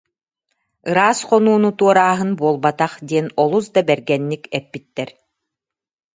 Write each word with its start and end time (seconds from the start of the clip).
ыраас 0.89 1.19
хонууну 1.27 1.69
туорааһын 1.79 2.31
буолбатах» 2.39 2.93
диэн 3.09 3.27
олус 3.43 3.65
да 3.75 3.81
бэргэнник 3.87 4.43
эппиттэр 4.59 5.09